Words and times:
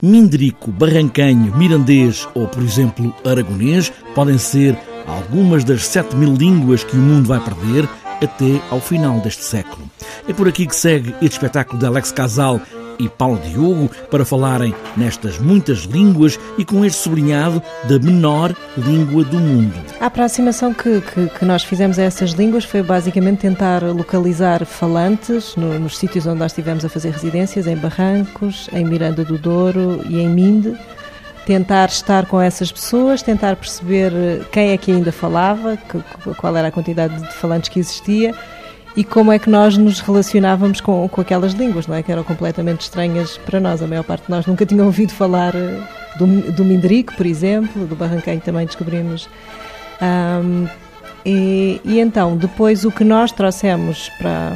Mindrico, 0.00 0.70
barrancanho, 0.70 1.56
mirandês 1.56 2.28
ou, 2.32 2.46
por 2.46 2.62
exemplo, 2.62 3.12
aragonês 3.24 3.92
podem 4.14 4.38
ser 4.38 4.78
algumas 5.08 5.64
das 5.64 5.88
7 5.88 6.14
mil 6.14 6.34
línguas 6.34 6.84
que 6.84 6.94
o 6.96 7.00
mundo 7.00 7.26
vai 7.26 7.40
perder 7.40 7.88
até 8.22 8.62
ao 8.70 8.80
final 8.80 9.18
deste 9.18 9.42
século. 9.42 9.90
É 10.28 10.32
por 10.32 10.46
aqui 10.46 10.68
que 10.68 10.76
segue 10.76 11.10
este 11.20 11.32
espetáculo 11.32 11.80
de 11.80 11.86
Alex 11.86 12.12
Casal 12.12 12.60
e 12.98 13.08
Paulo 13.08 13.38
Diogo 13.38 13.90
para 14.10 14.24
falarem 14.24 14.74
nestas 14.96 15.38
muitas 15.38 15.80
línguas 15.80 16.38
e 16.56 16.64
com 16.64 16.84
este 16.84 17.00
sublinhado 17.00 17.62
da 17.88 17.98
menor 17.98 18.54
língua 18.76 19.24
do 19.24 19.38
mundo. 19.38 19.74
A 20.00 20.06
aproximação 20.06 20.74
que, 20.74 21.00
que, 21.00 21.28
que 21.28 21.44
nós 21.44 21.62
fizemos 21.62 21.98
a 21.98 22.02
essas 22.02 22.30
línguas 22.30 22.64
foi 22.64 22.82
basicamente 22.82 23.40
tentar 23.40 23.82
localizar 23.82 24.64
falantes 24.64 25.54
no, 25.56 25.78
nos 25.78 25.96
sítios 25.96 26.26
onde 26.26 26.38
nós 26.38 26.52
estivemos 26.52 26.84
a 26.84 26.88
fazer 26.88 27.10
residências, 27.10 27.66
em 27.66 27.76
Barrancos, 27.76 28.68
em 28.72 28.84
Miranda 28.84 29.24
do 29.24 29.38
Douro 29.38 30.00
e 30.08 30.20
em 30.20 30.28
Minde. 30.28 30.76
Tentar 31.46 31.86
estar 31.86 32.26
com 32.26 32.38
essas 32.38 32.70
pessoas, 32.70 33.22
tentar 33.22 33.56
perceber 33.56 34.12
quem 34.52 34.70
é 34.70 34.76
que 34.76 34.92
ainda 34.92 35.10
falava, 35.10 35.78
qual 36.36 36.54
era 36.54 36.68
a 36.68 36.70
quantidade 36.70 37.18
de 37.18 37.32
falantes 37.34 37.70
que 37.70 37.80
existia 37.80 38.34
e 38.96 39.04
como 39.04 39.30
é 39.30 39.38
que 39.38 39.48
nós 39.48 39.76
nos 39.76 40.00
relacionávamos 40.00 40.80
com, 40.80 41.08
com 41.08 41.20
aquelas 41.20 41.52
línguas, 41.52 41.86
não 41.86 41.94
é? 41.94 42.02
Que 42.02 42.10
eram 42.10 42.24
completamente 42.24 42.82
estranhas 42.82 43.38
para 43.38 43.60
nós. 43.60 43.82
A 43.82 43.86
maior 43.86 44.02
parte 44.02 44.24
de 44.24 44.30
nós 44.30 44.46
nunca 44.46 44.66
tinha 44.66 44.84
ouvido 44.84 45.12
falar 45.12 45.54
eh, 45.54 45.80
do, 46.18 46.26
do 46.52 46.64
Mindrico, 46.64 47.14
por 47.14 47.26
exemplo, 47.26 47.86
do 47.86 47.94
Barranquém 47.94 48.40
também 48.40 48.66
descobrimos. 48.66 49.28
Um, 50.02 50.66
e, 51.24 51.80
e, 51.84 52.00
então, 52.00 52.36
depois 52.36 52.84
o 52.84 52.90
que 52.90 53.04
nós 53.04 53.32
trouxemos 53.32 54.08
para, 54.18 54.52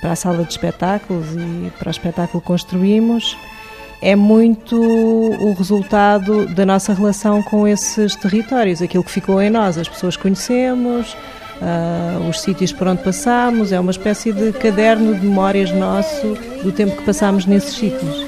para 0.00 0.12
a 0.12 0.16
sala 0.16 0.44
de 0.44 0.50
espetáculos 0.50 1.26
e 1.34 1.70
para 1.78 1.88
o 1.88 1.90
espetáculo 1.90 2.42
construímos 2.42 3.36
é 4.02 4.16
muito 4.16 4.76
o 4.76 5.54
resultado 5.54 6.46
da 6.46 6.66
nossa 6.66 6.92
relação 6.92 7.40
com 7.44 7.68
esses 7.68 8.16
territórios, 8.16 8.82
aquilo 8.82 9.04
que 9.04 9.12
ficou 9.12 9.40
em 9.40 9.48
nós, 9.48 9.78
as 9.78 9.88
pessoas 9.88 10.16
que 10.16 10.22
conhecemos, 10.22 11.16
uh, 11.60 12.28
os 12.28 12.40
sítios 12.40 12.72
por 12.72 12.88
onde 12.88 13.02
passamos, 13.02 13.72
é 13.72 13.80
uma 13.80 13.90
espécie 13.90 14.32
de 14.32 14.52
caderno 14.52 15.14
de 15.14 15.26
memórias 15.26 15.70
nosso 15.72 16.36
do 16.62 16.72
tempo 16.72 16.96
que 16.96 17.04
passámos 17.04 17.46
nesses 17.46 17.74
sítios. 17.74 18.26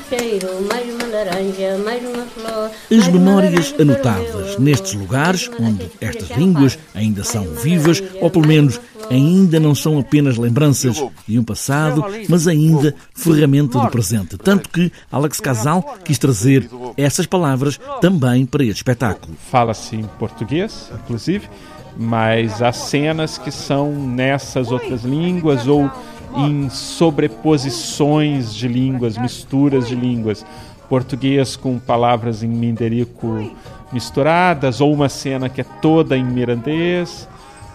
As 2.90 3.08
memórias 3.08 3.74
anotadas 3.78 4.58
nestes 4.58 4.94
lugares, 4.94 5.50
onde 5.60 5.90
estas 6.00 6.30
línguas 6.36 6.78
ainda 6.94 7.22
são 7.24 7.44
vivas, 7.44 8.02
ou 8.20 8.30
pelo 8.30 8.46
menos 8.46 8.80
ainda 9.10 9.60
não 9.60 9.74
são 9.74 9.98
apenas 9.98 10.36
lembranças 10.36 11.02
de 11.26 11.38
um 11.38 11.44
passado, 11.44 12.04
mas 12.28 12.48
ainda 12.48 12.94
ferramenta 13.14 13.78
do 13.78 13.90
presente. 13.90 14.36
Tanto 14.36 14.68
que 14.68 14.90
Alex 15.10 15.40
Casal 15.40 15.96
quis 16.04 16.18
trazer 16.18 16.68
essas 16.96 17.26
palavras 17.26 17.78
também 18.00 18.44
para 18.46 18.64
este 18.64 18.78
espetáculo. 18.78 19.36
Fala-se 19.50 19.96
em 19.96 20.04
português, 20.18 20.90
inclusive, 20.94 21.48
mas 21.96 22.60
há 22.62 22.72
cenas 22.72 23.38
que 23.38 23.50
são 23.50 23.92
nessas 23.92 24.70
outras 24.70 25.02
línguas 25.02 25.66
ou 25.66 25.90
em 26.36 26.68
sobreposições 26.68 28.54
de 28.54 28.66
línguas, 28.66 29.16
misturas 29.16 29.86
de 29.86 29.94
línguas. 29.94 30.44
Português 30.88 31.56
com 31.56 31.78
palavras 31.78 32.42
em 32.42 32.48
minderico 32.48 33.50
misturadas, 33.92 34.80
ou 34.80 34.92
uma 34.92 35.08
cena 35.08 35.48
que 35.48 35.60
é 35.60 35.64
toda 35.80 36.16
em 36.16 36.24
mirandês, 36.24 37.28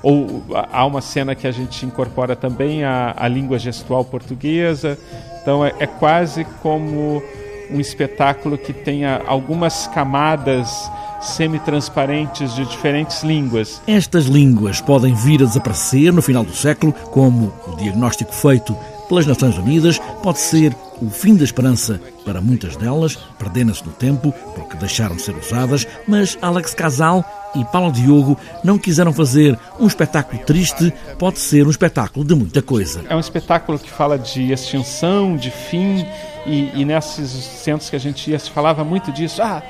ou 0.03 0.44
há 0.72 0.86
uma 0.86 1.02
cena 1.02 1.34
que 1.34 1.47
a 1.47 1.52
gente 1.52 1.86
incorpora 1.86 2.36
também 2.36 2.84
a, 2.84 3.14
a 3.17 3.28
língua 3.28 3.58
gestual 3.58 4.03
portuguesa. 4.03 4.97
Então 5.42 5.66
é, 5.66 5.73
é 5.80 5.88
quase 5.88 6.45
como 6.62 7.23
um 7.72 7.80
espetáculo 7.80 8.58
que 8.58 8.73
tenha 8.73 9.22
algumas 9.25 9.88
camadas 9.88 10.92
semi-transparentes 11.22 12.56
de 12.56 12.66
diferentes 12.66 13.23
línguas. 13.23 13.81
Estas 13.88 14.25
línguas 14.25 14.81
podem 14.81 15.14
vir 15.14 15.42
a 15.42 15.45
desaparecer 15.45 16.14
no 16.14 16.22
final 16.22 16.44
do 16.44 16.53
século, 16.53 16.94
como 17.12 17.53
o 17.68 17.75
diagnóstico 17.75 18.34
feito 18.34 18.75
pelas 19.09 19.25
Nações 19.25 19.57
Unidas 19.57 20.00
pode 20.22 20.40
ser 20.40 20.75
o 21.02 21.09
fim 21.09 21.35
da 21.35 21.44
esperança 21.44 22.00
para 22.24 22.40
muitas 22.40 22.75
delas, 22.75 23.18
perdendo-se 23.40 23.84
no 23.84 23.91
tempo 23.91 24.31
porque 24.53 24.78
deixaram 24.78 25.16
de 25.16 25.24
ser 25.24 25.35
usadas, 25.35 25.88
mas 26.07 26.38
Alex 26.41 26.75
Casal 26.75 27.25
e 27.56 27.66
Paulo 27.66 27.91
Diogo 27.91 28.38
não 28.63 28.78
quiseram 28.78 29.12
fazer 29.12 29.57
um 29.80 29.88
espetáculo 29.88 30.40
triste, 30.44 30.94
pode 31.18 31.40
ser 31.40 31.66
um 31.66 31.72
espetáculo 31.72 32.24
de 32.24 32.36
muita 32.36 32.62
coisa. 32.62 33.03
É 33.09 33.16
um 33.16 33.19
espetáculo 33.19 33.80
que 33.80 33.90
fala 33.90 34.19
de 34.19 34.51
extinção, 34.51 35.36
de 35.36 35.50
fim, 35.50 36.06
e, 36.46 36.69
e 36.75 36.86
nesses 36.86 37.31
centros 37.31 37.90
que 37.90 37.96
a 37.96 38.00
gente 38.00 38.30
ia 38.30 38.38
se 38.38 38.51
falava 38.51 38.84
muito 38.84 39.12
disso. 39.12 39.41
Ah, 39.41 39.63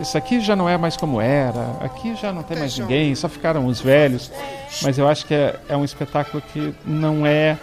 isso 0.00 0.18
aqui 0.18 0.40
já 0.40 0.54
não 0.54 0.68
é 0.68 0.76
mais 0.76 0.96
como 0.96 1.20
era, 1.20 1.76
aqui 1.80 2.14
já 2.14 2.32
não 2.32 2.42
tem 2.42 2.58
mais 2.58 2.78
ninguém, 2.78 3.14
só 3.14 3.28
ficaram 3.28 3.66
os 3.66 3.80
velhos. 3.80 4.30
Mas 4.82 4.98
eu 4.98 5.08
acho 5.08 5.24
que 5.24 5.34
é, 5.34 5.58
é 5.68 5.76
um 5.76 5.84
espetáculo 5.84 6.42
que 6.52 6.74
não 6.84 7.26
é 7.26 7.56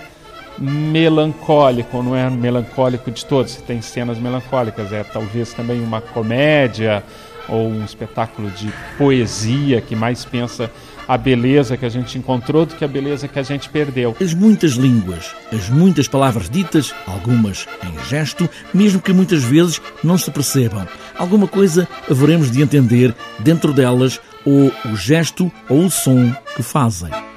melancólico, 0.58 2.02
não 2.02 2.16
é 2.16 2.30
melancólico 2.30 3.12
de 3.12 3.26
todos, 3.26 3.56
tem 3.58 3.82
cenas 3.82 4.18
melancólicas, 4.18 4.92
é 4.92 5.04
talvez 5.04 5.54
também 5.54 5.84
uma 5.84 6.02
comédia 6.02 7.04
ou 7.48 7.70
um 7.70 7.84
espetáculo 7.84 8.50
de 8.52 8.72
poesia 8.98 9.82
que 9.82 9.96
mais 9.96 10.26
pensa 10.26 10.72
a 11.08 11.18
beleza 11.18 11.76
que 11.76 11.86
a 11.86 11.90
gente 11.90 12.18
encontrou 12.18 12.66
do 12.66 12.76
que 12.76 12.86
a 12.86 12.88
beleza 12.88 13.28
que 13.28 13.40
a 13.40 13.44
gente 13.44 13.70
perdeu. 13.70 14.16
As 14.22 14.34
muitas 14.34 14.74
línguas, 14.74 15.36
as 15.52 15.70
muitas 15.70 16.08
palavras 16.08 16.50
ditas, 16.50 16.94
algumas 17.06 17.68
em 17.84 18.10
gesto, 18.10 18.50
mesmo 18.74 19.02
que 19.02 19.14
muitas 19.14 19.44
vezes 19.44 19.82
não 20.04 20.18
se 20.18 20.32
percebam. 20.32 20.88
Alguma 21.18 21.48
coisa 21.48 21.88
haveremos 22.10 22.50
de 22.50 22.62
entender 22.62 23.14
dentro 23.40 23.74
delas, 23.74 24.20
ou 24.46 24.72
o 24.92 24.96
gesto 24.96 25.52
ou 25.70 25.86
o 25.86 25.92
som 25.92 26.34
que 26.56 26.64
fazem. 26.64 27.33